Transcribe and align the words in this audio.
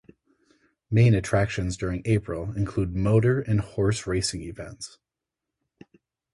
Main 0.89 1.13
attractions 1.13 1.77
during 1.77 2.01
April 2.05 2.53
include 2.53 2.95
motor 2.95 3.39
and 3.39 3.61
horse 3.61 4.07
racing 4.07 4.41
events. 4.41 4.97